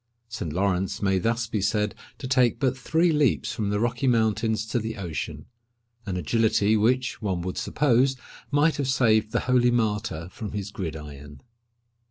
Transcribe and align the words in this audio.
Saint 0.29 0.51
Lawrence 0.51 0.99
may 1.03 1.19
thus 1.19 1.45
be 1.45 1.61
said 1.61 1.93
to 2.17 2.27
take 2.27 2.57
but 2.59 2.75
three 2.75 3.11
leaps 3.11 3.51
from 3.53 3.69
the 3.69 3.79
Rocky 3.79 4.07
Mountains 4.07 4.65
to 4.65 4.79
the 4.79 4.97
ocean—an 4.97 6.17
agility 6.17 6.75
which, 6.75 7.21
one 7.21 7.41
would 7.43 7.59
suppose, 7.59 8.15
might 8.49 8.77
have 8.77 8.87
saved 8.87 9.31
the 9.31 9.41
holy 9.41 9.69
martyr 9.69 10.27
from 10.31 10.53
his 10.53 10.71
gridiron. 10.71 11.41